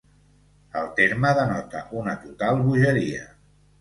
El 0.79 0.87
terme 0.99 1.33
denota 1.41 1.83
una 2.01 2.17
total 2.25 2.65
bogeria. 2.67 3.29